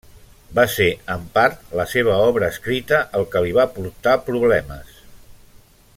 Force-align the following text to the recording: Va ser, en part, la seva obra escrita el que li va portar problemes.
Va 0.59 0.63
ser, 0.75 0.87
en 1.15 1.27
part, 1.35 1.59
la 1.81 1.85
seva 1.91 2.15
obra 2.31 2.49
escrita 2.55 3.03
el 3.21 3.29
que 3.35 3.45
li 3.45 3.55
va 3.61 3.67
portar 3.77 4.19
problemes. 4.31 5.01